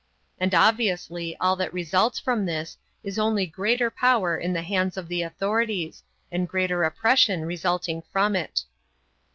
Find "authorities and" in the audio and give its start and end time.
5.21-6.49